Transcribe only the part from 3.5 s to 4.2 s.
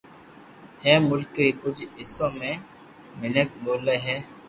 ٻولي ھي